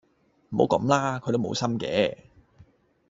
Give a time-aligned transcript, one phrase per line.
[0.49, 2.17] 唔好咁啦，佢都冇心嘅